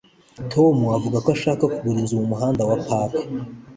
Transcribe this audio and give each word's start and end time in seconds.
Tom 0.53 0.75
avuga 0.97 1.17
ko 1.23 1.29
ashaka 1.35 1.63
kugura 1.73 1.97
inzu 2.01 2.15
ku 2.21 2.27
Muhanda 2.31 2.61
wa 2.69 2.77
Park. 2.85 3.13